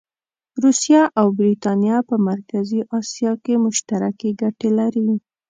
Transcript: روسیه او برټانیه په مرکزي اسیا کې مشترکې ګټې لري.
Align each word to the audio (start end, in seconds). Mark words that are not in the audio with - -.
روسیه 0.63 1.03
او 1.19 1.27
برټانیه 1.37 1.97
په 2.09 2.15
مرکزي 2.29 2.81
اسیا 2.99 3.31
کې 3.43 3.53
مشترکې 3.65 4.29
ګټې 4.41 4.69
لري. 4.79 5.09